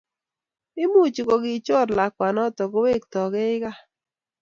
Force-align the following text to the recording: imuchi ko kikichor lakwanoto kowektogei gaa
imuchi 0.83 1.21
ko 1.27 1.35
kikichor 1.41 1.87
lakwanoto 1.97 2.63
kowektogei 2.71 3.55
gaa 3.63 3.79